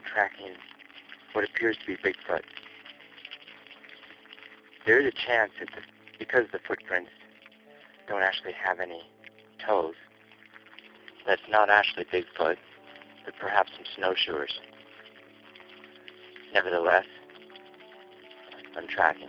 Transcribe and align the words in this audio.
and 0.00 0.12
tracking 0.12 0.54
what 1.32 1.44
appears 1.44 1.76
to 1.76 1.86
be 1.86 1.96
Bigfoot. 1.96 2.42
There 4.86 5.00
is 5.00 5.06
a 5.06 5.12
chance 5.12 5.52
that 5.60 5.68
the, 5.68 5.82
because 6.18 6.46
the 6.52 6.58
footprints 6.66 7.10
don't 8.08 8.22
actually 8.22 8.52
have 8.52 8.80
any 8.80 9.02
toes, 9.64 9.94
that's 11.26 11.42
not 11.50 11.70
actually 11.70 12.04
Bigfoot, 12.04 12.56
but 13.24 13.34
perhaps 13.38 13.72
some 13.76 13.84
snowshoers. 13.96 14.60
Nevertheless, 16.52 17.04
I'm 18.76 18.88
tracking. 18.88 19.28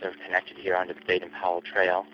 So 0.00 0.08
we're 0.08 0.24
connected 0.24 0.56
here 0.56 0.74
onto 0.74 0.94
the 0.94 1.00
Baden 1.06 1.30
Powell 1.30 1.60
Trail. 1.60 2.06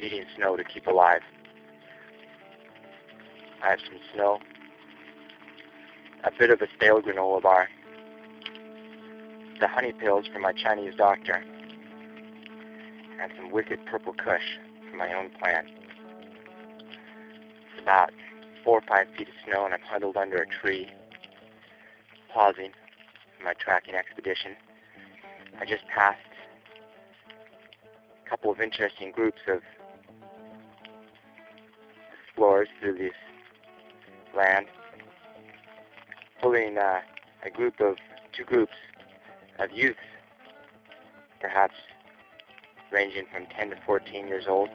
Eating 0.00 0.24
snow 0.36 0.56
to 0.56 0.62
keep 0.62 0.86
alive. 0.86 1.22
I 3.62 3.70
have 3.70 3.80
some 3.80 3.98
snow, 4.14 4.38
a 6.22 6.30
bit 6.38 6.50
of 6.50 6.62
a 6.62 6.68
stale 6.76 7.02
granola 7.02 7.42
bar, 7.42 7.68
the 9.58 9.66
honey 9.66 9.92
pills 9.92 10.26
from 10.32 10.42
my 10.42 10.52
Chinese 10.52 10.94
doctor, 10.96 11.42
and 13.20 13.32
some 13.36 13.50
wicked 13.50 13.84
purple 13.86 14.12
kush 14.12 14.56
from 14.88 14.98
my 14.98 15.12
own 15.12 15.30
plant. 15.30 15.66
It's 17.72 17.82
about 17.82 18.12
four 18.62 18.78
or 18.78 18.82
five 18.82 19.08
feet 19.16 19.28
of 19.28 19.34
snow, 19.44 19.64
and 19.64 19.74
I'm 19.74 19.80
huddled 19.80 20.16
under 20.16 20.36
a 20.36 20.46
tree, 20.46 20.88
pausing 22.32 22.70
for 23.36 23.44
my 23.44 23.54
tracking 23.54 23.96
expedition. 23.96 24.54
I 25.60 25.64
just 25.64 25.84
passed 25.88 26.20
a 28.24 28.30
couple 28.30 28.52
of 28.52 28.60
interesting 28.60 29.10
groups 29.10 29.40
of 29.48 29.62
explorers 32.38 32.68
through 32.78 32.96
this 32.96 33.14
land, 34.36 34.66
pulling 36.40 36.78
uh, 36.78 37.00
a 37.44 37.50
group 37.50 37.80
of 37.80 37.96
two 38.32 38.44
groups 38.44 38.74
of 39.58 39.72
youths, 39.72 39.98
perhaps 41.40 41.74
ranging 42.92 43.24
from 43.32 43.44
10 43.46 43.70
to 43.70 43.76
14 43.84 44.28
years 44.28 44.44
old, 44.46 44.68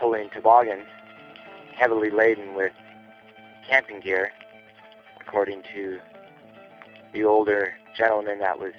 pulling 0.00 0.30
toboggans 0.30 0.86
heavily 1.76 2.10
laden 2.10 2.54
with 2.54 2.72
camping 3.68 4.00
gear, 4.00 4.30
according 5.20 5.62
to 5.74 5.98
the 7.12 7.22
older 7.22 7.74
gentleman 7.94 8.38
that 8.38 8.58
was 8.58 8.72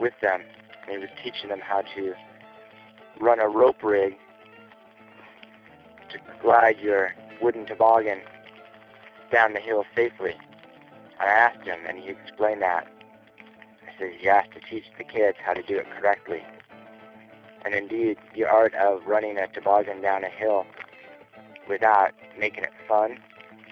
with 0.00 0.14
them. 0.20 0.40
And 0.88 0.90
he 0.90 0.98
was 0.98 1.08
teaching 1.22 1.50
them 1.50 1.60
how 1.60 1.82
to 1.94 2.14
run 3.20 3.38
a 3.38 3.48
rope 3.48 3.84
rig 3.84 4.16
to 6.14 6.20
glide 6.40 6.78
your 6.80 7.12
wooden 7.42 7.66
toboggan 7.66 8.20
down 9.32 9.52
the 9.52 9.60
hill 9.60 9.84
safely. 9.94 10.34
I 11.20 11.26
asked 11.26 11.66
him, 11.66 11.78
and 11.86 11.98
he 11.98 12.08
explained 12.08 12.62
that. 12.62 12.86
I 13.86 13.98
said, 13.98 14.12
you 14.20 14.30
have 14.30 14.50
to 14.50 14.60
teach 14.60 14.84
the 14.96 15.04
kids 15.04 15.36
how 15.44 15.52
to 15.54 15.62
do 15.62 15.76
it 15.76 15.86
correctly. 15.98 16.42
And 17.64 17.74
indeed, 17.74 18.18
the 18.34 18.44
art 18.44 18.74
of 18.74 19.06
running 19.06 19.38
a 19.38 19.46
toboggan 19.48 20.00
down 20.02 20.24
a 20.24 20.28
hill 20.28 20.66
without 21.68 22.12
making 22.38 22.64
it 22.64 22.72
fun 22.86 23.18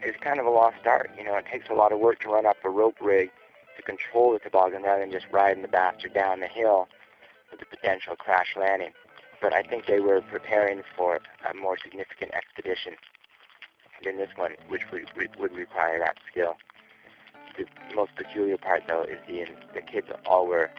is 0.05 0.15
kind 0.21 0.41
of 0.41 0.47
a 0.47 0.51
lost 0.51 0.87
art. 0.87 1.11
You 1.17 1.25
know, 1.25 1.37
it 1.37 1.47
takes 1.51 1.69
a 1.71 1.75
lot 1.75 1.93
of 1.93 2.01
work 2.01 2.21
to 2.21 2.29
run 2.29 2.47
up 2.47 2.57
a 2.65 2.71
rope 2.71 2.97
rig 3.01 3.31
to 3.77 3.83
control 3.83 4.33
the 4.33 4.39
toboggan 4.39 4.83
rather 4.83 5.01
than 5.01 5.13
just 5.13 5.27
riding 5.31 5.63
the 5.63 5.69
bastard 5.69 6.15
down 6.15 6.41
the 6.41 6.49
hill 6.49 6.89
with 7.51 7.61
the 7.61 7.67
potential 7.67 8.17
crash 8.17 8.55
landing. 8.59 8.93
But 9.43 9.53
I 9.53 9.63
think 9.65 9.87
they 9.87 9.99
were 9.99 10.21
preparing 10.23 10.83
for 10.97 11.19
a 11.51 11.55
more 11.55 11.77
significant 11.77 12.33
expedition 12.33 12.95
than 14.05 14.17
this 14.17 14.31
one, 14.37 14.53
which 14.69 14.83
would, 14.93 15.09
would 15.39 15.53
require 15.53 15.99
that 15.99 16.17
skill. 16.31 16.55
The 17.59 17.67
most 17.95 18.15
peculiar 18.15 18.57
part, 18.57 18.85
though, 18.87 19.03
is 19.03 19.19
the 19.27 19.45
the 19.75 19.83
kids 19.83 20.07
all 20.27 20.47
were 20.47 20.71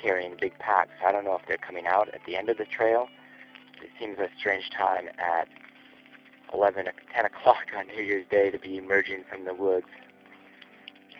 carrying 0.00 0.36
big 0.40 0.56
packs. 0.58 0.92
I 1.04 1.10
don't 1.12 1.24
know 1.24 1.34
if 1.34 1.46
they're 1.46 1.58
coming 1.58 1.86
out 1.86 2.08
at 2.14 2.20
the 2.26 2.36
end 2.36 2.48
of 2.48 2.58
the 2.58 2.64
trail. 2.64 3.08
It 3.82 3.90
seems 3.98 4.18
a 4.18 4.28
strange 4.38 4.70
time 4.70 5.08
at 5.18 5.48
11 6.54 6.86
10 7.12 7.24
o'clock 7.24 7.66
on 7.76 7.88
New 7.88 8.02
Year's 8.02 8.26
Day 8.30 8.50
to 8.50 8.58
be 8.58 8.78
emerging 8.78 9.24
from 9.28 9.44
the 9.44 9.52
woods. 9.52 9.88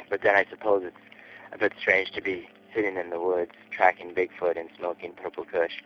But 0.08 0.22
then 0.22 0.36
I 0.36 0.46
suppose 0.48 0.84
it's 0.84 0.96
a 1.52 1.58
bit 1.58 1.72
strange 1.78 2.12
to 2.12 2.22
be 2.22 2.48
sitting 2.74 2.96
in 2.96 3.10
the 3.10 3.20
woods 3.20 3.52
tracking 3.70 4.14
Bigfoot 4.14 4.58
and 4.58 4.70
smoking 4.78 5.12
Purple 5.12 5.44
Kush 5.44 5.82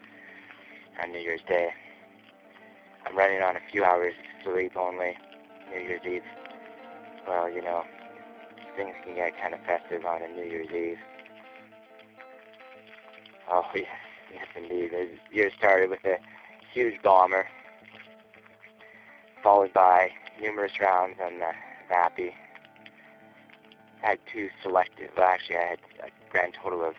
on 1.03 1.13
New 1.13 1.19
Year's 1.19 1.43
Day. 1.49 1.71
I'm 3.07 3.17
running 3.17 3.43
on 3.43 3.57
a 3.57 3.61
few 3.71 3.85
hours 3.85 4.15
sleep 4.45 4.77
only, 4.77 5.17
New 5.71 5.81
Year's 5.81 6.03
Eve. 6.07 6.23
Well, 7.27 7.51
you 7.51 7.63
know, 7.63 7.85
things 8.77 8.95
can 9.05 9.15
get 9.15 9.41
kind 9.41 9.55
of 9.55 9.61
festive 9.61 10.05
on 10.05 10.23
a 10.23 10.29
New 10.29 10.45
Year's 10.45 10.71
Eve. 10.71 10.99
Oh, 13.51 13.65
yes, 13.75 13.87
yes 14.33 14.47
indeed. 14.57 14.91
The 14.93 15.09
year 15.35 15.51
started 15.57 15.91
with 15.91 16.05
a 16.05 16.19
huge 16.73 17.01
bomber, 17.03 17.47
followed 19.43 19.73
by 19.73 20.11
numerous 20.41 20.73
rounds 20.81 21.17
on 21.23 21.39
the 21.39 21.53
Vappy. 21.93 22.33
I 24.03 24.11
had 24.11 24.19
two 24.33 24.49
selective, 24.63 25.11
well 25.17 25.27
actually 25.27 25.57
I 25.57 25.67
had 25.67 25.79
a 26.03 26.31
grand 26.31 26.55
total 26.55 26.85
of 26.85 26.95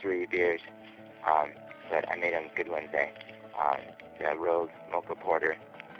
three 0.00 0.26
beers, 0.26 0.60
um, 1.26 1.48
but 1.90 2.08
I 2.10 2.16
made 2.16 2.34
them 2.34 2.44
good 2.54 2.68
ones, 2.68 2.88
eh? 3.56 3.62
Um, 3.62 3.80
the 4.18 4.36
Rogue 4.36 4.70
Mocha 4.90 5.14
Porter, 5.14 5.56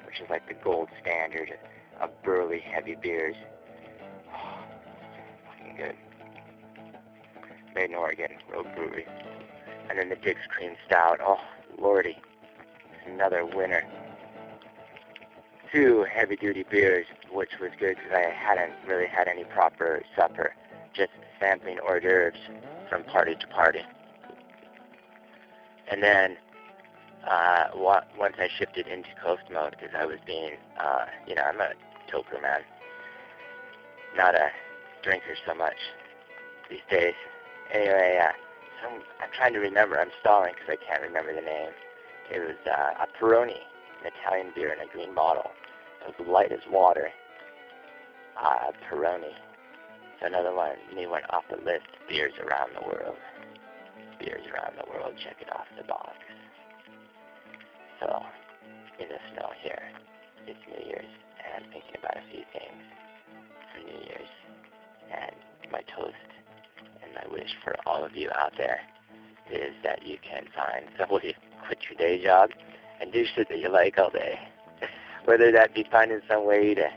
which 0.06 0.20
is 0.20 0.30
like 0.30 0.46
the 0.48 0.54
gold 0.54 0.88
standard 1.02 1.52
of 2.00 2.10
burly, 2.22 2.60
heavy 2.60 2.94
beers. 2.94 3.36
Oh, 4.32 4.58
fucking 5.58 5.76
good. 5.76 5.96
Made 7.74 7.90
in 7.90 7.96
Oregon, 7.96 8.30
Rogue 8.50 8.74
Brewery. 8.74 9.06
And 9.88 9.98
then 9.98 10.08
the 10.08 10.16
Dick's 10.16 10.46
Cream 10.48 10.72
Stout. 10.86 11.20
Oh, 11.22 11.38
lordy. 11.78 12.18
Another 13.06 13.44
winner. 13.44 13.84
Two 15.72 16.06
heavy-duty 16.10 16.64
beers, 16.70 17.06
which 17.30 17.50
was 17.60 17.70
good 17.78 17.96
because 17.96 18.12
I 18.12 18.30
hadn't 18.30 18.72
really 18.86 19.06
had 19.06 19.28
any 19.28 19.44
proper 19.44 20.02
supper. 20.16 20.54
Just 20.94 21.10
sampling 21.38 21.78
hors 21.78 22.00
d'oeuvres 22.00 22.38
from 22.88 23.04
party 23.04 23.34
to 23.34 23.46
party. 23.48 23.82
And 25.88 26.02
then 26.02 26.36
uh, 27.28 27.68
once 27.74 28.36
I 28.38 28.48
shifted 28.58 28.86
into 28.86 29.08
coast 29.22 29.42
mode 29.52 29.76
because 29.78 29.94
I 29.96 30.06
was 30.06 30.18
being, 30.26 30.52
uh, 30.78 31.06
you 31.26 31.34
know, 31.34 31.42
I'm 31.42 31.60
a 31.60 31.70
toker 32.10 32.40
man, 32.40 32.60
not 34.16 34.34
a 34.34 34.50
drinker 35.02 35.34
so 35.46 35.54
much 35.54 35.76
these 36.70 36.80
days. 36.90 37.14
Anyway, 37.72 38.20
uh, 38.22 38.32
so 38.80 38.88
I'm, 38.88 39.00
I'm 39.20 39.30
trying 39.36 39.52
to 39.54 39.58
remember. 39.58 39.98
I'm 39.98 40.10
stalling 40.20 40.52
because 40.54 40.78
I 40.80 40.86
can't 40.86 41.02
remember 41.02 41.34
the 41.34 41.40
name. 41.40 41.70
It 42.30 42.40
was 42.40 42.56
uh, 42.66 43.04
a 43.04 43.06
Peroni, 43.18 43.58
an 44.04 44.12
Italian 44.20 44.52
beer 44.54 44.72
in 44.72 44.80
a 44.80 44.90
green 44.92 45.14
bottle. 45.14 45.50
It 46.06 46.14
was 46.18 46.28
light 46.28 46.52
as 46.52 46.60
water. 46.70 47.10
Uh, 48.40 48.70
Peroni. 48.88 49.34
So 50.20 50.26
another 50.26 50.54
one, 50.54 50.76
new 50.94 51.10
one 51.10 51.22
off 51.30 51.44
the 51.50 51.56
list. 51.56 51.86
Beers 52.08 52.32
around 52.38 52.70
the 52.74 52.86
world. 52.86 53.16
Beers 54.18 54.46
around 54.52 54.74
the 54.78 54.88
world. 54.90 55.14
Check 55.22 55.36
it 55.40 55.52
off 55.52 55.66
the 55.76 55.84
box. 55.84 56.14
So, 58.00 58.22
in 58.98 59.08
the 59.08 59.18
snow 59.32 59.50
here, 59.62 59.82
it's 60.46 60.58
New 60.68 60.86
Year's, 60.86 61.08
and 61.44 61.64
I'm 61.64 61.70
thinking 61.72 61.96
about 61.98 62.16
a 62.16 62.30
few 62.30 62.44
things 62.52 62.82
for 63.72 63.80
New 63.80 64.00
Year's, 64.04 64.28
and 65.10 65.72
my 65.72 65.80
toast 65.82 66.14
and 67.02 67.12
my 67.14 67.32
wish 67.32 67.54
for 67.64 67.74
all 67.86 68.04
of 68.04 68.14
you 68.14 68.30
out 68.34 68.52
there 68.58 68.80
is 69.50 69.72
that 69.82 70.06
you 70.06 70.18
can 70.22 70.46
find 70.54 70.86
some 70.98 71.10
way 71.10 71.32
to 71.32 71.34
quit 71.66 71.78
your 71.88 71.96
day 71.98 72.22
job 72.22 72.50
and 73.00 73.12
do 73.12 73.24
shit 73.34 73.48
that 73.48 73.58
you 73.58 73.68
like 73.70 73.98
all 73.98 74.10
day. 74.10 74.38
Whether 75.24 75.50
that 75.52 75.74
be 75.74 75.86
finding 75.90 76.20
some 76.28 76.46
way 76.46 76.74
to 76.74 76.88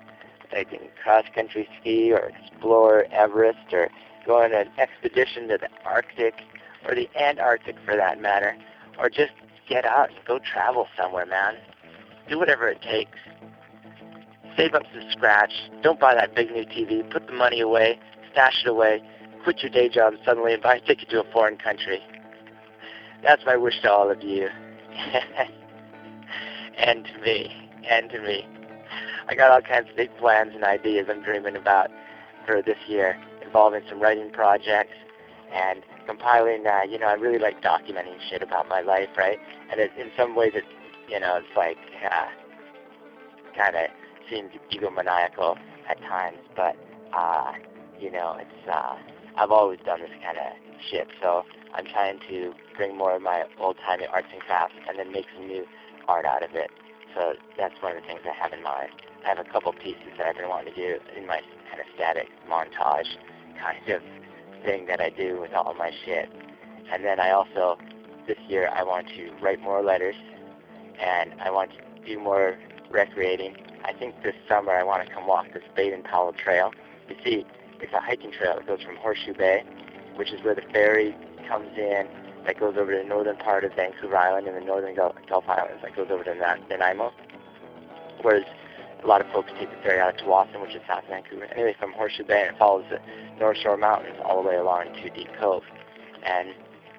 like 0.52 0.68
cross-country 1.04 1.68
ski 1.80 2.12
or 2.12 2.32
explore 2.44 3.06
Everest 3.12 3.72
or 3.72 3.90
go 4.26 4.44
on 4.44 4.54
an 4.54 4.70
expedition 4.78 5.48
to 5.48 5.58
the 5.58 5.70
Arctic 5.86 6.36
or 6.88 6.96
the 6.96 7.10
Antarctic 7.16 7.76
for 7.86 7.96
that 7.96 8.22
matter, 8.22 8.56
or 8.98 9.10
just 9.10 9.32
get 9.70 9.86
out 9.86 10.10
and 10.10 10.18
go 10.26 10.40
travel 10.40 10.88
somewhere, 10.98 11.26
man. 11.26 11.56
Do 12.28 12.38
whatever 12.38 12.68
it 12.68 12.82
takes. 12.82 13.18
Save 14.58 14.74
up 14.74 14.84
some 14.94 15.10
scratch. 15.12 15.54
Don't 15.82 16.00
buy 16.00 16.16
that 16.16 16.36
big 16.36 16.52
new 16.52 16.66
TV. 16.66 17.10
Put 17.10 17.28
the 17.28 17.34
money 17.34 17.62
away. 17.62 18.00
Stash 18.32 18.64
it 18.66 18.70
away. 18.70 19.02
Quit 19.44 19.62
your 19.62 19.72
day 19.72 19.88
job 19.88 20.16
suddenly 20.26 20.54
and 20.54 20.62
buy 20.62 20.76
a 20.76 20.82
ticket 20.82 21.10
to 21.12 21.22
a 21.22 21.32
foreign 21.32 21.58
country. 21.58 22.02
That's 23.24 23.46
my 23.46 23.56
wish 23.56 23.80
to 23.84 23.92
all 23.92 24.12
of 24.12 24.22
you. 24.24 24.50
and 26.78 27.06
to 27.06 27.20
me. 27.22 27.70
And 27.90 28.10
to 28.10 28.22
me. 28.22 28.46
I 29.30 29.36
got 29.36 29.52
all 29.52 29.62
kinds 29.62 29.90
of 29.90 29.96
big 29.96 30.16
plans 30.18 30.52
and 30.56 30.64
ideas 30.64 31.08
I'm 31.10 31.24
dreaming 31.24 31.56
about 31.56 31.92
for 32.46 32.62
this 32.62 32.78
year, 32.88 33.18
involving 33.46 33.84
some 33.88 34.02
writing 34.02 34.32
projects 34.32 34.96
and 35.54 35.84
compiling, 36.10 36.66
uh, 36.66 36.82
you 36.90 36.98
know, 36.98 37.06
I 37.06 37.14
really 37.14 37.38
like 37.38 37.62
documenting 37.62 38.18
shit 38.30 38.42
about 38.42 38.68
my 38.68 38.82
life, 38.82 39.10
right? 39.16 39.38
And 39.70 39.80
it, 39.80 39.92
in 39.96 40.10
some 40.18 40.36
ways, 40.36 40.54
it, 40.56 40.64
you 41.08 41.20
know, 41.20 41.38
it's 41.38 41.56
like 41.56 41.78
uh, 42.04 42.26
kind 43.56 43.76
of 43.76 43.86
seems 44.30 44.50
egomaniacal 44.72 45.58
at 45.88 46.00
times, 46.02 46.40
but 46.56 46.76
uh, 47.14 47.54
you 48.00 48.12
know, 48.12 48.38
it's 48.40 48.68
uh, 48.68 48.96
I've 49.38 49.52
always 49.52 49.80
done 49.86 50.02
this 50.02 50.10
kind 50.24 50.38
of 50.38 50.54
shit, 50.90 51.08
so 51.22 51.44
I'm 51.76 51.86
trying 51.86 52.20
to 52.30 52.54
bring 52.76 52.98
more 52.98 53.16
of 53.16 53.22
my 53.22 53.44
old-timey 53.60 54.08
arts 54.08 54.28
and 54.34 54.42
crafts 54.42 54.76
and 54.88 54.98
then 54.98 55.12
make 55.12 55.26
some 55.36 55.48
new 55.48 55.66
art 56.08 56.26
out 56.26 56.44
of 56.44 56.56
it. 56.56 56.72
So 57.16 57.34
that's 57.58 57.76
one 57.82 57.96
of 57.96 58.02
the 58.02 58.08
things 58.08 58.22
I 58.26 58.34
have 58.42 58.54
in 58.54 58.64
mind. 58.64 58.90
I 59.26 59.30
have 59.30 59.40
a 59.40 59.50
couple 59.52 59.74
pieces 59.74 60.10
that 60.18 60.26
I've 60.26 60.38
been 60.38 60.50
wanting 60.50 60.74
to 60.74 60.80
do 60.80 60.98
in 61.16 61.28
my 61.28 61.42
kind 61.70 61.80
of 61.80 61.86
static 61.94 62.30
montage 62.50 63.10
kind 63.62 63.90
of 63.90 64.02
thing 64.64 64.86
that 64.88 65.02
I 65.02 65.10
do 65.10 65.40
with 65.40 65.54
all 65.54 65.74
my 65.74 65.92
shit. 66.06 66.30
And 66.92 67.04
then 67.04 67.20
I 67.20 67.32
also, 67.32 67.78
this 68.28 68.38
year, 68.48 68.70
I 68.74 68.84
want 68.84 69.08
to 69.10 69.32
write 69.42 69.62
more 69.62 69.84
letters, 69.84 70.16
and 71.00 71.34
I 71.42 71.52
want 71.52 71.72
to 71.72 72.06
do 72.06 72.20
more 72.20 72.58
recreating. 72.90 73.56
I 73.86 73.94
think 73.94 74.22
this 74.24 74.36
summer 74.48 74.72
I 74.72 74.84
want 74.84 75.08
to 75.08 75.14
come 75.14 75.28
walk 75.28 75.54
this 75.54 75.64
Baden 75.76 76.04
Powell 76.04 76.34
Trail. 76.34 76.72
You 77.08 77.16
see, 77.24 77.46
it's 77.80 77.94
a 77.94 78.02
hiking 78.02 78.32
trail 78.32 78.56
that 78.56 78.68
goes 78.68 78.82
from 78.84 78.96
Horseshoe 78.98 79.34
Bay, 79.34 79.64
which 80.16 80.32
is 80.32 80.44
where 80.44 80.56
the 80.56 80.64
ferry 80.74 81.16
comes 81.48 81.70
in, 81.78 82.08
that 82.46 82.60
goes 82.60 82.76
over 82.78 82.92
to 82.92 82.98
the 82.98 83.08
northern 83.08 83.38
part 83.38 83.64
of 83.64 83.74
Vancouver 83.74 84.18
Island 84.18 84.48
and 84.48 84.56
the 84.56 84.66
northern 84.66 84.96
Gulf, 84.96 85.16
Islands 85.48 85.82
that 85.84 85.96
goes 85.96 86.08
over 86.10 86.24
to 86.24 86.36
Nanaimo. 86.70 87.12
Whereas 88.22 88.44
a 89.04 89.08
lot 89.08 89.22
of 89.22 89.28
folks 89.32 89.52
take 89.60 89.70
the 89.70 89.78
ferry 89.78 90.00
out 90.00 90.20
of 90.20 90.26
Tsawwassen, 90.26 90.62
which 90.62 90.76
is 90.76 90.82
South 90.88 91.04
Vancouver. 91.10 91.46
Anyway, 91.46 91.76
from 91.80 91.94
Horseshoe 91.94 92.26
Bay, 92.26 92.42
and 92.42 92.56
it 92.56 92.60
follows 92.60 92.86
the 92.90 93.00
North 93.40 93.58
Shore 93.58 93.78
Mountains 93.78 94.18
all 94.24 94.42
the 94.42 94.48
way 94.48 94.56
along 94.56 94.94
to 95.02 95.10
Deep 95.10 95.30
Cove. 95.40 95.64
And 96.24 96.50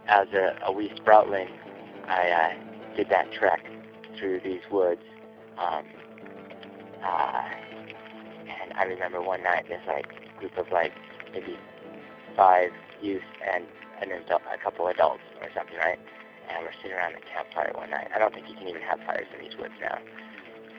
as 0.08 0.29
a, 0.32 0.58
a 0.67 0.73
wee 0.73 0.91
sproutling, 0.97 1.49
I 2.08 2.31
uh, 2.31 2.97
did 2.97 3.08
that 3.11 3.32
trek 3.32 3.61
through 4.19 4.41
these 4.41 4.62
woods. 4.70 5.02
Um, 5.58 5.85
uh, 7.05 7.43
and 8.49 8.73
I 8.75 8.85
remember 8.85 9.20
one 9.20 9.43
night, 9.43 9.67
this 9.69 9.81
like 9.87 10.06
group 10.38 10.56
of 10.56 10.67
like 10.73 10.93
maybe 11.32 11.58
five 12.37 12.70
youth 13.02 13.23
and 13.52 13.64
an 14.00 14.12
adult, 14.12 14.43
a 14.52 14.62
couple 14.62 14.88
adults 14.88 15.23
or 15.43 15.49
something, 15.55 15.76
right? 15.76 15.99
And 16.49 16.64
we're 16.64 16.73
sitting 16.82 16.97
around 16.97 17.14
the 17.14 17.20
campfire 17.32 17.73
one 17.75 17.91
night. 17.91 18.08
I 18.14 18.19
don't 18.19 18.32
think 18.35 18.49
you 18.49 18.55
can 18.55 18.69
even 18.69 18.82
have 18.82 18.99
fires 19.06 19.26
in 19.37 19.44
these 19.44 19.56
woods 19.58 19.75
now 19.81 19.99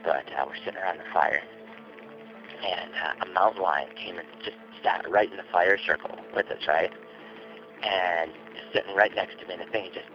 but 0.04 0.26
uh, 0.38 0.46
we're 0.48 0.56
sitting 0.66 0.80
around 0.80 0.98
the 0.98 1.10
fire, 1.14 1.42
and 2.64 2.92
uh, 2.94 3.26
a 3.26 3.34
mountain 3.34 3.62
lion 3.62 3.88
came 3.96 4.18
and 4.18 4.28
just 4.44 4.58
sat 4.84 5.10
right 5.10 5.30
in 5.30 5.38
the 5.38 5.44
fire 5.52 5.78
circle 5.86 6.16
with 6.36 6.48
us, 6.48 6.62
right? 6.68 6.92
And 7.84 8.32
just 8.54 8.74
sitting 8.74 8.96
right 8.96 9.14
next 9.16 9.40
to 9.40 9.48
me, 9.48 9.56
the 9.64 9.72
thing 9.72 9.90
just 9.94 10.08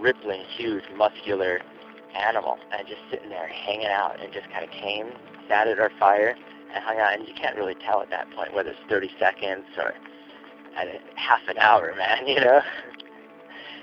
rippling, 0.00 0.42
huge, 0.56 0.84
muscular 0.96 1.60
animal, 2.14 2.58
and 2.76 2.86
just 2.86 3.00
sitting 3.10 3.28
there 3.28 3.48
hanging 3.48 3.86
out, 3.86 4.20
and 4.20 4.32
just 4.32 4.48
kind 4.50 4.64
of 4.64 4.70
came, 4.70 5.10
sat 5.48 5.68
at 5.68 5.78
our 5.78 5.90
fire, 5.98 6.34
and 6.74 6.84
hung 6.84 6.98
out. 6.98 7.14
And 7.18 7.26
you 7.26 7.34
can't 7.34 7.56
really 7.56 7.76
tell 7.86 8.02
at 8.02 8.10
that 8.10 8.30
point 8.32 8.54
whether 8.54 8.70
it's 8.70 8.80
30 8.88 9.10
seconds 9.18 9.64
or 9.76 9.94
half 11.16 11.40
an 11.48 11.58
hour, 11.58 11.94
man, 11.98 12.26
you 12.26 12.40
know? 12.40 12.60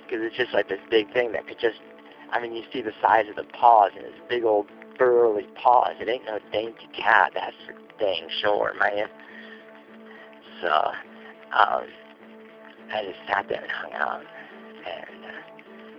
Because 0.08 0.24
it's 0.24 0.36
just 0.38 0.54
like 0.54 0.70
this 0.70 0.78
big 0.92 1.12
thing 1.14 1.32
that 1.32 1.48
could 1.48 1.58
just, 1.60 1.80
I 2.32 2.40
mean, 2.40 2.54
you 2.54 2.62
see 2.72 2.84
the 2.84 2.94
size 3.02 3.26
of 3.28 3.36
the 3.38 3.44
paws 3.44 3.90
and 3.96 4.06
this 4.06 4.14
big 4.30 4.44
old 4.44 4.68
burly 4.98 5.48
paws. 5.62 5.96
It 6.00 6.10
ain't 6.10 6.26
no 6.26 6.40
dainty 6.52 6.90
cat, 6.98 7.32
that's 7.34 7.56
for 7.66 7.74
dang 8.00 8.28
sure, 8.42 8.74
man. 8.80 9.08
So, 10.62 10.70
um, 11.54 11.84
I 12.94 13.04
just 13.04 13.20
sat 13.28 13.48
there 13.50 13.62
and 13.62 13.72
hung 13.72 13.94
out. 13.94 14.22
And 14.86 15.26
uh, 15.26 15.42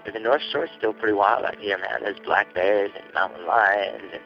but 0.05 0.15
the 0.15 0.21
North 0.21 0.43
Shore 0.53 0.65
is 0.65 0.71
still 0.79 0.93
pretty 0.93 1.15
wild 1.15 1.45
out 1.45 1.57
here, 1.59 1.79
man. 1.79 2.03
There's 2.03 2.21
black 2.25 2.55
bears 2.55 2.91
and 2.95 3.13
mountain 3.15 3.47
lions 3.47 4.13
and 4.13 4.23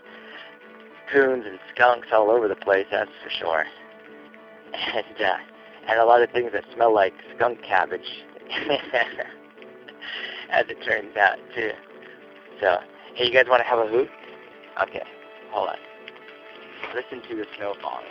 coons 1.12 1.44
and 1.46 1.58
skunks 1.75 2.08
all 2.12 2.31
over 2.31 2.49
the 2.49 2.56
place, 2.56 2.87
that's 2.90 3.11
for 3.22 3.31
sure. 3.31 3.64
And 4.72 5.20
uh, 5.20 5.37
and 5.88 5.99
a 5.99 6.05
lot 6.05 6.22
of 6.22 6.31
things 6.31 6.52
that 6.52 6.64
smell 6.75 6.94
like 6.94 7.14
skunk 7.34 7.62
cabbage, 7.62 8.25
as 10.50 10.67
it 10.69 10.78
turns 10.84 11.17
out 11.17 11.38
too. 11.55 11.70
So, 12.61 12.78
hey, 13.14 13.26
you 13.26 13.32
guys 13.32 13.46
want 13.49 13.62
to 13.62 13.67
have 13.67 13.78
a 13.78 13.88
hoot? 13.88 14.08
Okay, 14.82 15.03
hold 15.50 15.69
on. 15.69 15.77
Listen 16.94 17.21
to 17.29 17.37
the 17.37 17.44
snow 17.56 17.75
falling. 17.82 18.06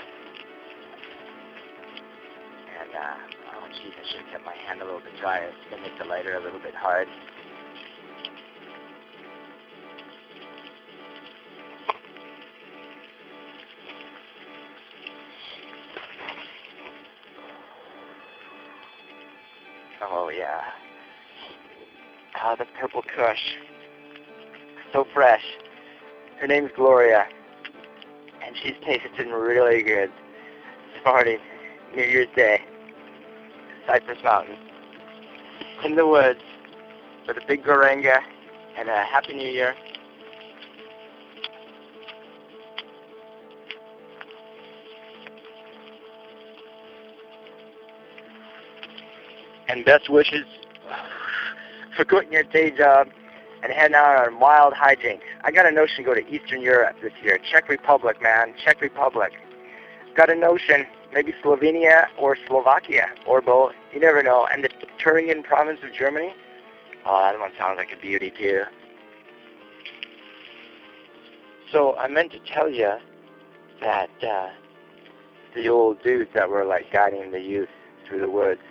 And, 2.79 2.91
uh, 2.91 3.15
oh 3.55 3.67
jeez, 3.69 3.93
I 3.99 4.07
should 4.07 4.21
have 4.21 4.31
kept 4.31 4.45
my 4.45 4.53
hand 4.67 4.81
a 4.81 4.85
little 4.85 4.99
bit 4.99 5.17
drier. 5.19 5.47
It's 5.47 5.69
going 5.71 5.83
to 5.83 5.89
make 5.89 5.97
the 5.97 6.05
lighter 6.05 6.35
a 6.35 6.43
little 6.43 6.59
bit 6.59 6.75
hard. 6.75 7.07
Oh 20.01 20.29
yeah. 20.29 20.61
Ah, 22.35 22.55
the 22.55 22.65
purple 22.79 23.01
kush. 23.15 23.55
So 24.93 25.05
fresh. 25.13 25.43
Her 26.39 26.47
name's 26.47 26.71
Gloria, 26.73 27.25
and 28.45 28.55
she's 28.63 28.75
tasting 28.85 29.31
really 29.31 29.83
good. 29.83 30.09
This 30.93 31.03
New 31.93 32.03
Year's 32.03 32.29
Day, 32.33 32.61
Cypress 33.85 34.19
Mountain, 34.23 34.55
in 35.83 35.95
the 35.95 36.07
woods, 36.07 36.39
with 37.27 37.35
a 37.35 37.41
big 37.45 37.65
Goranga, 37.65 38.19
and 38.77 38.87
a 38.87 39.03
Happy 39.03 39.33
New 39.33 39.49
Year. 39.49 39.75
And 49.67 49.83
best 49.83 50.09
wishes 50.09 50.45
for 51.97 52.05
quitting 52.05 52.31
your 52.31 52.43
day 52.43 52.71
job 52.71 53.09
and 53.63 53.71
heading 53.71 53.95
out 53.95 54.27
on 54.27 54.39
wild 54.39 54.73
hijinks. 54.73 55.21
I 55.43 55.51
got 55.51 55.65
a 55.65 55.71
notion 55.71 55.97
to 55.97 56.03
go 56.03 56.13
to 56.13 56.27
Eastern 56.27 56.61
Europe 56.61 56.95
this 57.01 57.13
year. 57.23 57.39
Czech 57.51 57.69
Republic, 57.69 58.21
man. 58.21 58.53
Czech 58.63 58.81
Republic. 58.81 59.33
Got 60.15 60.29
a 60.29 60.35
notion, 60.35 60.85
maybe 61.13 61.33
Slovenia 61.43 62.07
or 62.17 62.37
Slovakia 62.47 63.07
or 63.25 63.41
both. 63.41 63.73
You 63.93 63.99
never 63.99 64.23
know. 64.23 64.47
And 64.51 64.63
the 64.63 64.69
Thuringian 65.03 65.43
province 65.43 65.79
of 65.83 65.93
Germany. 65.93 66.33
Oh, 67.05 67.19
that 67.21 67.39
one 67.39 67.51
sounds 67.57 67.77
like 67.77 67.91
a 67.91 68.01
beauty 68.01 68.31
too. 68.31 68.63
So 71.71 71.95
I 71.97 72.07
meant 72.07 72.31
to 72.31 72.39
tell 72.39 72.69
you 72.69 72.93
that 73.81 74.09
uh, 74.23 74.49
the 75.55 75.69
old 75.69 76.01
dudes 76.03 76.31
that 76.33 76.49
were 76.49 76.65
like 76.65 76.91
guiding 76.91 77.31
the 77.31 77.39
youth 77.39 77.69
through 78.07 78.21
the 78.21 78.29
woods, 78.29 78.61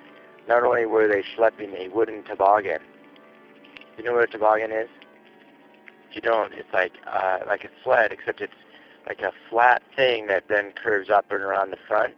not 0.49 0.65
only 0.65 0.85
were 0.87 1.07
they 1.07 1.23
schlepping 1.37 1.75
a 1.79 1.89
wooden 1.95 2.25
toboggan, 2.25 2.81
you 3.99 4.05
know 4.05 4.15
what 4.15 4.25
a 4.25 4.27
toboggan 4.29 4.71
is? 4.71 4.89
If 6.09 6.17
you 6.17 6.23
don't, 6.23 6.53
it's 6.55 6.73
like 6.73 6.93
uh, 7.07 7.39
like 7.47 7.65
a 7.65 7.69
sled, 7.85 8.13
except 8.13 8.41
it's 8.41 8.53
like 9.07 9.21
a 9.21 9.33
flat 9.51 9.83
thing 9.97 10.27
that 10.29 10.45
then 10.49 10.73
curves 10.73 11.11
up 11.11 11.27
and 11.31 11.43
around 11.43 11.71
the 11.71 11.79
front. 11.87 12.15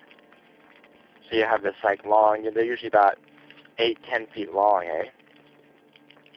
So 1.29 1.37
you 1.37 1.45
have 1.45 1.63
this 1.63 1.75
like 1.83 2.05
long, 2.05 2.49
they're 2.55 2.65
usually 2.65 2.89
about 2.89 3.17
eight, 3.79 3.99
ten 4.09 4.27
feet 4.35 4.53
long, 4.53 4.85
eh? 4.85 5.05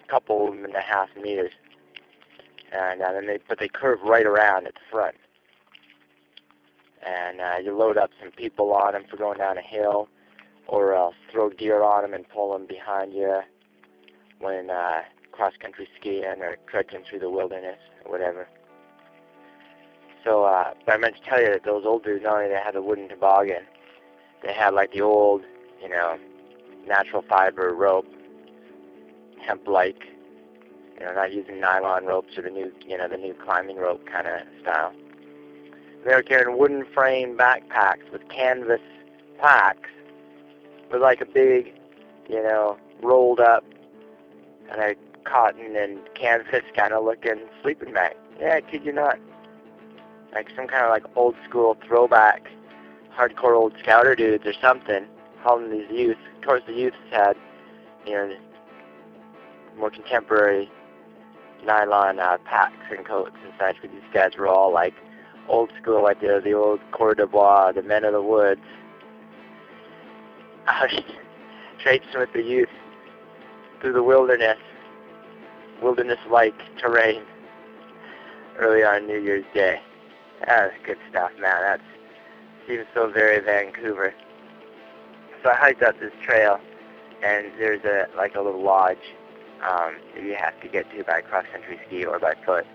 A 0.03 0.07
couple 0.09 0.51
and 0.51 0.75
a 0.75 0.81
half 0.81 1.09
meters. 1.21 1.51
And 2.71 3.01
uh, 3.01 3.11
then 3.11 3.27
they, 3.27 3.39
but 3.47 3.59
they 3.59 3.67
curve 3.67 3.99
right 4.03 4.25
around 4.25 4.67
at 4.67 4.73
the 4.75 4.79
front. 4.91 5.15
And 7.05 7.41
uh, 7.41 7.55
you 7.63 7.75
load 7.75 7.97
up 7.97 8.11
some 8.21 8.31
people 8.31 8.73
on 8.73 8.93
them 8.93 9.03
for 9.09 9.17
going 9.17 9.39
down 9.39 9.57
a 9.57 9.61
hill, 9.61 10.07
or 10.67 10.95
else 10.95 11.15
throw 11.31 11.49
gear 11.49 11.83
on 11.83 12.03
them 12.03 12.13
and 12.13 12.27
pull 12.29 12.53
them 12.53 12.65
behind 12.65 13.13
you 13.13 13.41
when 14.39 14.69
uh, 14.69 15.01
cross-country 15.33 15.87
skiing 15.99 16.41
or 16.41 16.57
trudging 16.67 17.03
through 17.09 17.19
the 17.19 17.29
wilderness 17.29 17.79
or 18.05 18.11
whatever. 18.11 18.47
So, 20.23 20.45
uh, 20.45 20.73
but 20.85 20.93
I 20.93 20.97
meant 20.97 21.17
to 21.17 21.21
tell 21.29 21.41
you 21.41 21.51
that 21.51 21.65
those 21.65 21.85
old 21.85 22.03
dudes, 22.05 22.23
not 22.23 22.35
only 22.35 22.47
they 22.47 22.55
had 22.55 22.75
the 22.75 22.81
wooden 22.81 23.09
toboggan, 23.09 23.63
they 24.41 24.53
had 24.53 24.73
like 24.73 24.93
the 24.93 25.01
old, 25.01 25.41
you 25.81 25.89
know, 25.89 26.17
natural 26.87 27.23
fiber 27.27 27.73
rope, 27.73 28.07
hemp-like, 29.41 30.01
you 30.97 31.05
know, 31.05 31.13
not 31.13 31.33
using 31.33 31.59
nylon 31.59 32.05
ropes 32.05 32.37
or 32.37 32.43
the 32.43 32.49
new, 32.49 32.71
you 32.85 32.97
know, 32.97 33.07
the 33.09 33.17
new 33.17 33.33
climbing 33.33 33.77
rope 33.77 34.05
kind 34.05 34.27
of 34.27 34.41
style. 34.61 34.93
They 36.05 36.13
were 36.13 36.23
carrying 36.23 36.57
wooden 36.57 36.85
frame 36.93 37.37
backpacks 37.37 38.09
with 38.11 38.27
canvas 38.29 38.81
packs 39.39 39.89
with 40.91 41.01
like 41.01 41.19
a 41.21 41.25
big, 41.25 41.73
you 42.29 42.41
know, 42.41 42.77
rolled 43.01 43.39
up 43.39 43.65
and 44.73 44.81
a 44.81 44.95
cotton 45.23 45.75
and 45.75 45.99
canvas 46.15 46.63
kind 46.75 46.93
of 46.93 47.05
looking 47.05 47.47
sleeping 47.61 47.93
bag. 47.93 48.15
Yeah, 48.39 48.55
I 48.55 48.61
kid 48.61 48.85
you 48.85 48.91
not. 48.91 49.19
Like 50.33 50.49
some 50.55 50.67
kind 50.67 50.83
of 50.83 50.89
like 50.89 51.03
old 51.15 51.35
school 51.47 51.77
throwback, 51.85 52.47
hardcore 53.15 53.55
old 53.55 53.73
scouter 53.81 54.15
dudes 54.15 54.45
or 54.45 54.53
something, 54.59 55.05
hauling 55.41 55.71
these 55.71 55.89
youth. 55.91 56.17
Of 56.37 56.45
course, 56.45 56.63
the 56.65 56.73
youths 56.73 56.97
had 57.11 57.37
you 58.05 58.13
know, 58.13 58.35
more 59.77 59.91
contemporary 59.91 60.69
nylon 61.63 62.19
uh, 62.19 62.37
packs 62.45 62.85
and 62.89 63.05
coats 63.05 63.35
and 63.43 63.53
such, 63.59 63.75
but 63.81 63.91
these 63.91 64.01
guys 64.13 64.31
were 64.37 64.47
all 64.47 64.73
like 64.73 64.93
old 65.47 65.71
school, 65.81 66.03
like 66.03 66.19
the, 66.19 66.41
the 66.43 66.53
old 66.53 66.81
Coureurs 66.91 67.17
de 67.17 67.27
Bois, 67.27 67.71
the 67.71 67.83
men 67.83 68.03
of 68.03 68.13
the 68.13 68.21
woods. 68.21 68.61
I 70.67 70.85
was 70.85 71.01
traipsing 71.81 72.19
with 72.19 72.33
the 72.33 72.41
youth 72.41 72.69
through 73.83 73.91
the 73.91 74.01
wilderness, 74.01 74.57
wilderness-like 75.81 76.55
terrain 76.79 77.21
early 78.57 78.81
on 78.81 79.05
New 79.05 79.19
Year's 79.19 79.43
Day. 79.53 79.81
That 80.47 80.71
was 80.71 80.73
good 80.85 80.97
stuff, 81.09 81.31
man. 81.37 81.61
That 81.61 81.81
seems 82.65 82.85
so 82.93 83.11
very 83.11 83.43
Vancouver. 83.43 84.13
So 85.43 85.49
I 85.49 85.55
hiked 85.55 85.83
up 85.83 85.99
this 85.99 86.13
trail, 86.23 86.59
and 87.23 87.47
there's 87.59 87.83
a 87.83 88.07
like 88.15 88.35
a 88.35 88.41
little 88.41 88.63
lodge 88.63 89.03
um, 89.61 89.95
that 90.15 90.23
you 90.23 90.35
have 90.35 90.59
to 90.61 90.69
get 90.69 90.89
to 90.91 91.03
by 91.03 91.19
cross-country 91.19 91.77
ski 91.85 92.05
or 92.05 92.19
by 92.19 92.35
foot, 92.45 92.65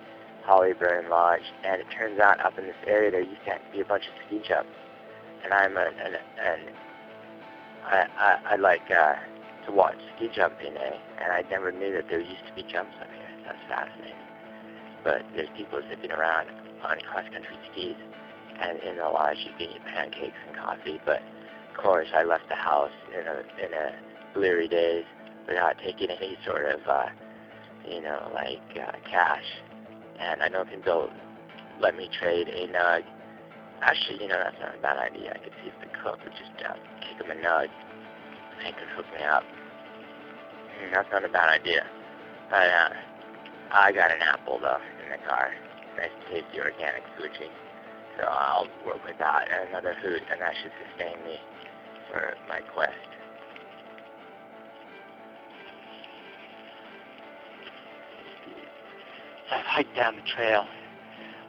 Hollyburn 0.47 1.09
Lodge. 1.09 1.41
And 1.65 1.81
it 1.81 1.87
turns 1.91 2.21
out 2.21 2.39
up 2.45 2.59
in 2.59 2.67
this 2.67 2.77
area 2.87 3.11
there 3.11 3.23
used 3.23 3.47
to 3.47 3.59
be 3.73 3.81
a 3.81 3.85
bunch 3.87 4.05
of 4.05 4.13
ski 4.27 4.43
jumps, 4.47 4.77
and 5.43 5.55
I'm 5.55 5.75
a, 5.79 5.87
an, 6.05 6.17
an 6.39 6.61
I, 7.87 8.07
I, 8.19 8.39
I 8.53 8.57
like 8.57 8.91
uh, 8.91 9.15
to 9.69 9.73
watch 9.73 9.97
ski 10.17 10.29
jumping, 10.35 10.77
eh? 10.77 10.97
and 11.21 11.33
I 11.33 11.45
never 11.51 11.71
knew 11.71 11.93
that 11.93 12.09
there 12.09 12.21
used 12.21 12.47
to 12.49 12.55
be 12.57 12.63
jumps 12.63 12.97
up 13.01 13.09
here. 13.13 13.29
That's 13.45 13.61
fascinating. 13.69 14.17
But 15.05 15.23
there's 15.37 15.49
people 15.57 15.81
zipping 15.89 16.11
around 16.11 16.49
on 16.83 16.99
cross-country 17.01 17.57
skis, 17.71 17.97
and 18.61 18.81
in 18.81 18.97
the 18.97 19.05
lodge 19.05 19.37
you 19.45 19.53
get 19.59 19.75
your 19.75 19.85
pancakes 19.85 20.37
and 20.49 20.57
coffee. 20.57 21.01
But 21.05 21.21
of 21.71 21.77
course, 21.77 22.09
I 22.15 22.25
left 22.25 22.49
the 22.49 22.57
house 22.57 22.97
in 23.13 23.27
a 23.27 23.39
in 23.65 23.73
a 23.73 23.95
bleary 24.35 24.69
daze 24.69 25.05
without 25.47 25.77
taking 25.79 26.11
any 26.11 26.37
sort 26.45 26.67
of, 26.67 26.81
uh, 26.89 27.07
you 27.89 28.01
know, 28.01 28.31
like 28.35 28.61
uh, 28.77 28.93
cash. 29.09 29.45
And 30.19 30.43
I 30.43 30.49
don't 30.49 30.69
think 30.69 30.85
they'll 30.85 31.11
let 31.81 31.97
me 31.97 32.09
trade 32.21 32.49
a 32.49 32.67
nug. 32.69 33.03
Actually, 33.81 34.23
you 34.23 34.29
know, 34.29 34.41
that's 34.43 34.57
not 34.61 34.75
a 34.75 34.83
bad 34.83 34.99
idea. 34.99 35.33
I 35.33 35.39
could 35.39 35.53
see 35.63 35.71
if 35.71 35.79
the 35.81 35.87
cook 36.03 36.19
would 36.25 36.33
just 36.33 36.67
uh, 36.69 36.75
kick 37.01 37.25
him 37.25 37.31
a 37.31 37.41
nug. 37.41 37.69
They 38.63 38.73
could 38.73 38.89
hook 38.97 39.07
me 39.17 39.25
up. 39.25 39.45
Mm, 40.79 40.93
that's 40.93 41.09
not 41.13 41.25
a 41.25 41.29
bad 41.29 41.49
idea. 41.49 41.85
But 42.51 42.69
uh, 42.69 42.91
I 43.73 43.93
got 43.93 44.11
an 44.11 44.23
apple, 44.23 44.59
though, 44.61 44.79
in 45.05 45.11
the 45.11 45.29
car. 45.29 45.51
Nice 45.97 46.11
tasty 46.31 46.61
organic 46.61 47.03
Fuji. 47.17 47.51
So 48.19 48.25
I'll 48.25 48.67
work 48.87 49.05
with 49.05 49.19
that 49.19 49.49
and 49.51 49.69
another 49.69 49.95
hoot, 50.03 50.23
and 50.31 50.41
that 50.41 50.55
should 50.63 50.73
sustain 50.89 51.25
me 51.25 51.39
for 52.11 52.35
my 52.49 52.61
quest. 52.61 52.93
I've 59.51 59.65
hiked 59.65 59.97
down 59.97 60.17
the 60.17 60.23
trail. 60.37 60.67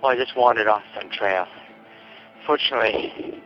Well, 0.02 0.12
I 0.12 0.16
just 0.16 0.36
wandered 0.38 0.68
off 0.68 0.84
some 1.00 1.10
trail. 1.12 1.46
Fortunately, 2.46 3.42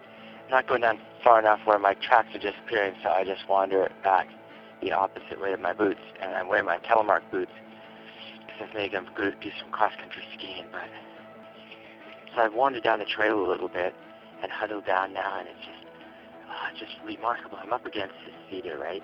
not 0.50 0.68
going 0.68 0.82
down 0.82 1.00
far 1.24 1.40
enough 1.40 1.60
where 1.66 1.80
my 1.80 1.96
tracks 1.96 2.28
are 2.36 2.40
disappearing, 2.40 2.94
so 3.02 3.10
I 3.10 3.24
just 3.24 3.48
wander 3.50 3.92
back 4.04 4.28
the 4.84 4.92
opposite 4.92 5.40
way 5.40 5.54
of 5.54 5.60
my 5.60 5.74
boots, 5.74 6.02
and 6.22 6.34
I'm 6.36 6.48
wearing 6.48 6.66
my 6.66 6.78
telemark 6.80 7.22
boots 7.32 7.52
because 8.46 8.70
I 8.70 8.74
think 8.74 8.94
I'm 8.94 9.08
going 9.16 9.32
to 9.32 9.40
do 9.40 9.52
some 9.60 9.72
cross-country 9.72 10.24
skiing. 10.38 10.66
But 10.72 10.90
so 12.36 12.42
I've 12.42 12.54
wandered 12.54 12.84
down 12.84 13.00
the 13.00 13.06
trail 13.06 13.40
a 13.40 13.48
little 13.48 13.70
bit 13.70 13.96
and 14.42 14.52
huddled 14.52 14.86
down 14.86 15.14
now, 15.14 15.40
and 15.40 15.48
it's 15.48 15.66
just, 15.66 15.86
oh, 16.50 16.78
just 16.78 16.92
remarkable. 17.06 17.58
I'm 17.62 17.72
up 17.72 17.86
against 17.86 18.16
this 18.26 18.36
cedar, 18.50 18.78
right, 18.78 19.04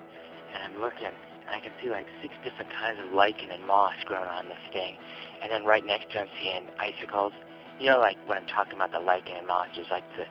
and 0.54 0.62
I'm 0.62 0.80
looking, 0.80 1.06
and 1.06 1.50
I 1.50 1.60
can 1.60 1.72
see 1.82 1.88
like 1.88 2.06
six 2.20 2.34
different 2.44 2.70
kinds 2.72 2.98
of 3.00 3.12
lichen 3.12 3.50
and 3.50 3.66
moss 3.66 3.94
growing 4.04 4.28
on 4.28 4.46
this 4.46 4.64
thing, 4.72 4.96
and 5.42 5.50
then 5.50 5.64
right 5.64 5.84
next 5.84 6.12
to 6.12 6.20
I'm 6.20 6.28
seeing 6.42 6.66
icicles. 6.78 7.32
You 7.78 7.86
know, 7.86 7.98
like 7.98 8.18
when 8.26 8.36
I'm 8.36 8.46
talking 8.46 8.74
about 8.74 8.92
the 8.92 9.00
lichen 9.00 9.36
and 9.36 9.46
moss, 9.46 9.68
there's 9.74 9.88
like 9.90 10.04
the 10.16 10.26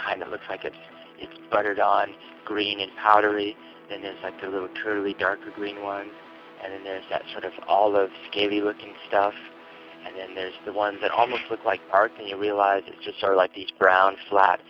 kind 0.00 0.22
that 0.22 0.30
looks 0.30 0.46
like 0.48 0.64
it's 0.64 0.76
it's 1.18 1.38
buttered 1.50 1.80
on, 1.80 2.14
green 2.44 2.80
and 2.80 2.90
powdery. 2.96 3.56
Then 3.88 4.02
there's 4.02 4.22
like 4.22 4.40
the 4.40 4.48
little 4.48 4.68
turtly, 4.84 5.18
darker 5.18 5.50
green 5.54 5.82
ones, 5.82 6.10
and 6.62 6.72
then 6.72 6.84
there's 6.84 7.04
that 7.10 7.22
sort 7.32 7.44
of 7.44 7.52
olive, 7.68 8.10
scaly-looking 8.30 8.94
stuff. 9.08 9.34
And 10.06 10.16
then 10.16 10.34
there's 10.34 10.54
the 10.66 10.72
ones 10.72 10.98
that 11.00 11.10
almost 11.10 11.42
look 11.50 11.64
like 11.64 11.80
bark, 11.90 12.12
and 12.18 12.28
you 12.28 12.38
realize 12.38 12.82
it's 12.86 13.04
just 13.04 13.20
sort 13.20 13.32
of 13.32 13.38
like 13.38 13.54
these 13.54 13.70
brown, 13.78 14.16
flat 14.28 14.60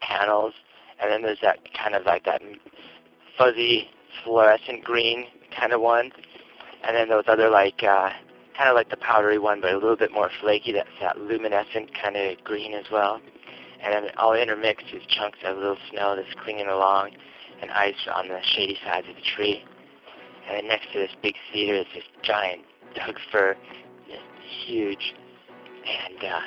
panels. 0.00 0.54
And 1.00 1.10
then 1.10 1.22
there's 1.22 1.40
that 1.42 1.58
kind 1.74 1.94
of 1.94 2.04
like 2.06 2.24
that 2.24 2.42
fuzzy, 3.36 3.88
fluorescent 4.24 4.84
green 4.84 5.26
kind 5.58 5.72
of 5.72 5.80
one. 5.80 6.10
And 6.84 6.96
then 6.96 7.08
those 7.08 7.24
other 7.26 7.50
like 7.50 7.82
uh, 7.82 8.10
kind 8.56 8.68
of 8.68 8.74
like 8.74 8.90
the 8.90 8.96
powdery 8.96 9.38
one, 9.38 9.60
but 9.60 9.72
a 9.72 9.74
little 9.74 9.96
bit 9.96 10.12
more 10.12 10.30
flaky. 10.40 10.72
That's 10.72 10.88
that 11.00 11.18
luminescent 11.18 11.90
kind 12.00 12.16
of 12.16 12.42
green 12.44 12.74
as 12.74 12.84
well. 12.90 13.20
And 13.82 13.92
then 13.92 14.10
all 14.16 14.34
intermixed 14.34 14.86
is 14.92 15.02
chunks 15.08 15.38
of 15.44 15.56
little 15.56 15.76
snow 15.90 16.16
that's 16.16 16.34
clinging 16.42 16.66
along 16.66 17.10
and 17.60 17.70
ice 17.70 17.94
on 18.12 18.28
the 18.28 18.40
shady 18.42 18.76
sides 18.84 19.06
of 19.08 19.14
the 19.14 19.22
tree. 19.22 19.64
And 20.48 20.56
then 20.56 20.68
next 20.68 20.92
to 20.92 20.98
this 20.98 21.10
big 21.22 21.34
cedar 21.52 21.74
is 21.74 21.86
this 21.94 22.04
giant 22.22 22.62
Doug 22.94 23.16
fir, 23.30 23.56
just 24.08 24.22
huge. 24.66 25.14
And, 25.86 26.24
uh, 26.24 26.40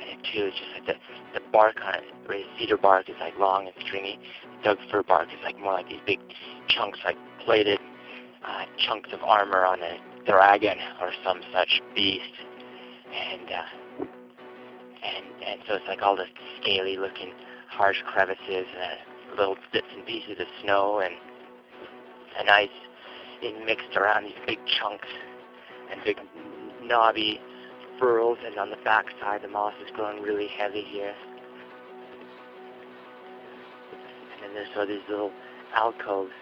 and 0.00 0.10
it 0.10 0.26
too 0.32 0.46
is 0.46 0.54
just 0.54 0.72
like 0.74 0.86
the, 0.86 1.38
the 1.38 1.44
bark 1.52 1.76
on 1.84 1.94
it, 1.96 2.04
the 2.28 2.44
cedar 2.58 2.76
bark 2.76 3.08
is 3.08 3.16
like 3.20 3.36
long 3.38 3.66
and 3.66 3.74
stringy. 3.86 4.18
Doug 4.64 4.78
fir 4.90 5.02
bark 5.02 5.28
is 5.28 5.38
like 5.44 5.58
more 5.58 5.72
like 5.72 5.88
these 5.88 6.00
big 6.06 6.20
chunks, 6.68 7.00
like 7.04 7.16
plated 7.44 7.80
uh, 8.44 8.64
chunks 8.78 9.10
of 9.12 9.22
armor 9.22 9.64
on 9.64 9.80
a 9.82 9.98
dragon 10.24 10.78
or 11.00 11.10
some 11.24 11.40
such 11.52 11.82
beast. 11.94 12.32
And, 13.12 13.50
uh, 13.50 13.81
and 15.02 15.24
and 15.44 15.60
so 15.66 15.74
it's 15.74 15.88
like 15.88 16.02
all 16.02 16.16
the 16.16 16.26
scaly 16.60 16.96
looking 16.96 17.32
harsh 17.68 18.02
crevices 18.06 18.66
and 18.78 19.38
little 19.38 19.56
bits 19.72 19.86
and 19.94 20.06
pieces 20.06 20.38
of 20.38 20.46
snow 20.62 21.00
and 21.00 21.14
and 22.38 22.48
ice 22.48 22.68
in 23.42 23.64
mixed 23.66 23.96
around 23.96 24.24
these 24.24 24.38
big 24.46 24.58
chunks 24.66 25.08
and 25.90 26.02
big 26.04 26.16
knobby 26.82 27.40
furrows 27.98 28.38
and 28.44 28.58
on 28.58 28.70
the 28.70 28.76
back 28.84 29.06
side 29.20 29.42
the 29.42 29.48
moss 29.48 29.74
is 29.84 29.90
growing 29.94 30.22
really 30.22 30.48
heavy 30.48 30.82
here. 30.82 31.14
And 34.34 34.42
then 34.42 34.54
there's 34.54 34.68
all 34.76 34.86
these 34.86 35.06
little 35.08 35.32
alcoves 35.74 36.32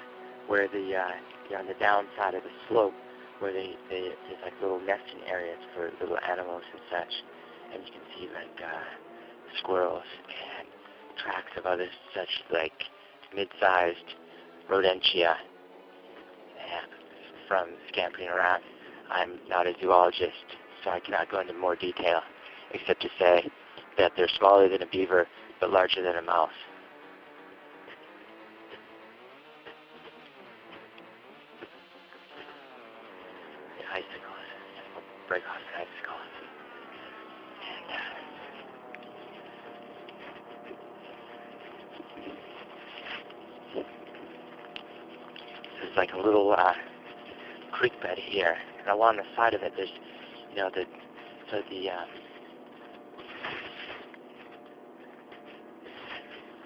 where 0.47 0.69
the 0.69 0.97
uh, 0.97 1.11
you 1.49 1.55
know, 1.55 1.61
on 1.61 1.67
the 1.67 1.75
downside 1.75 2.35
of 2.35 2.43
the 2.43 2.51
slope 2.69 2.95
where 3.41 3.53
they, 3.53 3.75
they 3.89 4.13
there's 4.29 4.43
like 4.45 4.53
little 4.61 4.81
nesting 4.81 5.23
areas 5.27 5.59
for 5.75 5.91
little 6.01 6.19
animals 6.29 6.63
and 6.73 6.81
such 6.91 7.13
and 7.73 7.83
you 7.85 7.93
can 7.93 8.03
see 8.17 8.27
like 8.35 8.61
uh, 8.63 9.59
squirrels 9.59 10.03
and 10.59 10.69
tracks 11.23 11.53
of 11.57 11.67
other 11.67 11.87
such 12.15 12.29
like 12.53 12.85
mid-sized 13.35 14.15
rodentia 14.71 15.37
from 17.51 17.69
scampering 17.89 18.29
around. 18.29 18.63
I'm 19.11 19.41
not 19.49 19.67
a 19.67 19.75
zoologist, 19.81 20.55
so 20.85 20.91
I 20.91 21.01
cannot 21.01 21.29
go 21.33 21.41
into 21.41 21.53
more 21.53 21.75
detail, 21.75 22.21
except 22.73 23.03
to 23.03 23.09
say 23.19 23.51
that 23.99 24.13
they're 24.17 24.29
smaller 24.39 24.69
than 24.69 24.83
a 24.83 24.87
beaver, 24.87 25.27
but 25.61 25.73
larger 25.73 26.01
than 26.01 26.15
a 26.15 26.23
mouse. 26.23 26.51
The 33.79 33.85
icicles, 33.91 34.47
break 35.29 35.43
off 35.43 35.59
the 35.73 35.79
icicles. 35.81 36.31
And, 43.75 43.83
uh, 43.83 43.83
there's 45.83 45.97
like 45.97 46.13
a 46.13 46.17
little 46.17 46.55
uh, 46.57 46.75
creek 47.81 47.99
bed 48.03 48.19
here, 48.19 48.57
and 48.79 48.89
along 48.89 49.17
the 49.17 49.25
side 49.35 49.55
of 49.55 49.63
it, 49.63 49.73
there's, 49.75 49.89
you 50.51 50.57
know, 50.57 50.69
the 50.75 50.85
so 51.51 51.63
the 51.71 51.89
um, 51.89 52.09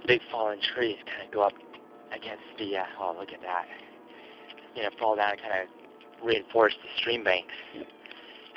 big 0.09 0.21
fallen 0.33 0.59
trees 0.75 0.97
kind 1.07 1.25
of 1.25 1.33
go 1.33 1.43
up 1.43 1.53
against 2.11 2.43
the. 2.59 2.77
Uh, 2.77 2.85
oh, 3.01 3.15
look 3.17 3.31
at 3.33 3.41
that! 3.43 3.67
You 4.75 4.83
know, 4.83 4.89
fall 4.99 5.15
down 5.15 5.31
and 5.31 5.41
kind 5.41 5.53
of 5.63 6.27
reinforce 6.27 6.75
the 6.83 6.89
stream 7.01 7.23
banks, 7.23 7.55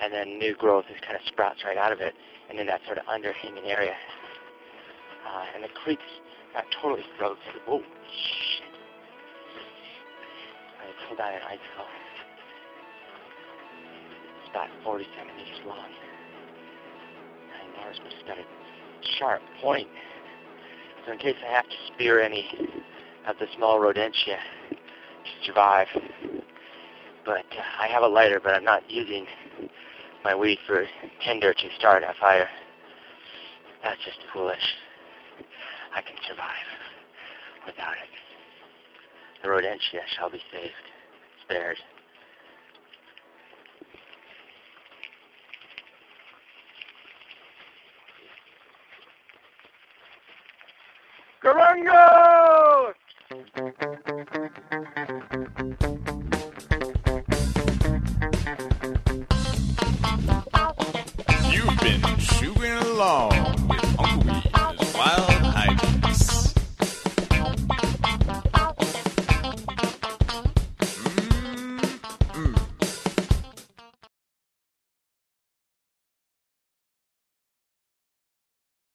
and 0.01 0.11
then 0.11 0.39
new 0.39 0.55
growth 0.55 0.85
is 0.89 0.99
kind 1.01 1.15
of 1.15 1.21
sprouts 1.27 1.59
right 1.63 1.77
out 1.77 1.91
of 1.91 2.01
it, 2.01 2.15
and 2.49 2.57
then 2.57 2.65
that 2.65 2.81
sort 2.87 2.97
of 2.97 3.05
underhanging 3.05 3.69
area. 3.69 3.93
Uh, 5.29 5.45
and 5.53 5.63
the 5.63 5.69
creek's 5.83 6.01
not 6.55 6.65
totally 6.81 7.05
frozen. 7.19 7.37
Oh, 7.67 7.81
shit! 7.81 8.73
I 10.81 11.07
pulled 11.07 11.19
out 11.19 11.33
an 11.33 11.41
icicle 11.45 11.85
about 14.57 14.69
40 14.83 15.05
centimeters 15.15 15.59
long. 15.67 15.85
And 17.61 17.85
ours 17.85 17.99
was 18.03 18.13
got 18.25 18.39
a 18.39 18.45
sharp 19.19 19.41
point. 19.61 19.87
So 21.05 21.11
in 21.11 21.19
case 21.19 21.35
I 21.47 21.53
have 21.53 21.65
to 21.65 21.75
spear 21.93 22.19
any 22.19 22.49
of 23.27 23.35
the 23.39 23.45
small 23.55 23.79
rodentia 23.79 24.37
to 24.71 25.45
survive, 25.45 25.87
but 27.23 27.45
uh, 27.51 27.83
I 27.83 27.87
have 27.87 28.01
a 28.01 28.07
lighter, 28.07 28.39
but 28.43 28.55
I'm 28.55 28.63
not 28.63 28.89
using 28.89 29.27
my 30.23 30.33
weed 30.33 30.57
for 30.65 30.85
tinder 31.23 31.53
to 31.53 31.67
start 31.77 32.01
a 32.01 32.15
fire. 32.19 32.49
That's 33.83 34.03
just 34.03 34.17
foolish. 34.33 34.57
I 35.95 36.01
can 36.01 36.15
survive 36.27 36.67
without 37.67 37.93
it. 37.93 38.09
The 39.43 39.49
rodentia 39.49 40.01
shall 40.17 40.31
be 40.31 40.41
saved, 40.51 40.73
spared. 41.43 41.77
Garango! 51.43 52.93
You've 61.51 61.79
been 61.79 62.17
shooting 62.19 62.73
along 62.73 63.36